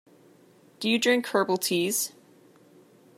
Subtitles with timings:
[0.79, 2.13] Do you drink herbal teas?